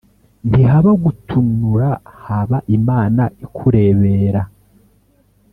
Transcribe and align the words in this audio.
Ntihaba 0.49 0.91
gutunura 1.03 1.89
haba 2.23 2.57
Imana 2.77 3.23
ikurebera. 3.43 4.41